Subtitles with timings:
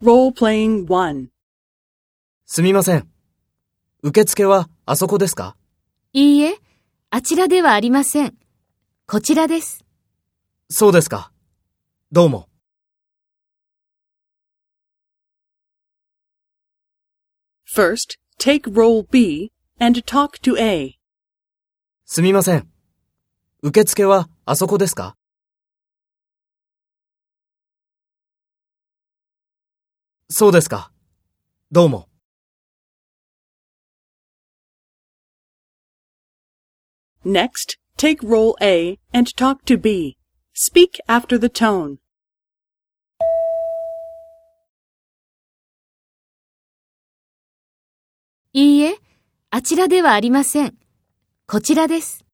[0.00, 1.26] Role-playing 1.
[2.46, 3.08] すみません。
[4.04, 5.56] 受付はあそこですか？
[6.12, 6.56] いいえ、
[7.10, 8.38] あちらではありません。
[9.08, 9.84] こちらです。
[10.70, 11.32] そうですか。
[12.12, 12.48] どうも。
[17.68, 20.94] First, take role B and talk to A.
[22.04, 22.68] すみません。
[23.62, 25.16] 受付はあそこですか？
[30.30, 30.92] そうですか。
[31.72, 32.06] どうも。
[37.24, 40.18] Next, take role A and talk to B.
[40.54, 41.96] Speak after the tone.
[48.52, 48.98] いいえ、
[49.50, 50.74] あちらではありません。
[51.46, 52.27] こちらです。